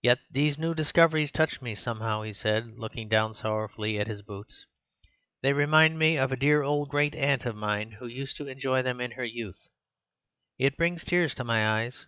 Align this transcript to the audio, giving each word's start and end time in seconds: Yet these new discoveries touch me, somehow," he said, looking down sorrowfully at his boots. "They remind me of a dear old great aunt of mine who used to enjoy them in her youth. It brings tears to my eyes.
Yet 0.00 0.20
these 0.30 0.56
new 0.56 0.74
discoveries 0.74 1.30
touch 1.30 1.60
me, 1.60 1.74
somehow," 1.74 2.22
he 2.22 2.32
said, 2.32 2.78
looking 2.78 3.10
down 3.10 3.34
sorrowfully 3.34 3.98
at 4.00 4.06
his 4.06 4.22
boots. 4.22 4.64
"They 5.42 5.52
remind 5.52 5.98
me 5.98 6.16
of 6.16 6.32
a 6.32 6.36
dear 6.36 6.62
old 6.62 6.88
great 6.88 7.14
aunt 7.14 7.44
of 7.44 7.54
mine 7.54 7.90
who 8.00 8.06
used 8.06 8.38
to 8.38 8.46
enjoy 8.48 8.80
them 8.80 9.02
in 9.02 9.10
her 9.10 9.24
youth. 9.26 9.68
It 10.58 10.78
brings 10.78 11.04
tears 11.04 11.34
to 11.34 11.44
my 11.44 11.82
eyes. 11.82 12.06